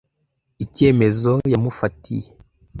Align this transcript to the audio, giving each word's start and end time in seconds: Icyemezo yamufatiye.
Icyemezo 0.63 1.31
yamufatiye. 1.53 2.29